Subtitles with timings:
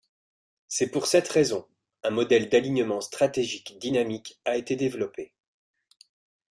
[0.67, 1.67] C’est pour cette raison,
[2.01, 5.35] un modèle d’alignement stratégique dynamique a été développé.